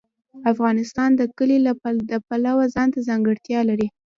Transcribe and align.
افغانستان 0.51 1.09
د 1.19 1.21
کلي 1.37 1.57
د 2.11 2.13
پلوه 2.27 2.65
ځانته 2.75 2.99
ځانګړتیا 3.07 3.59
لري. 3.69 3.87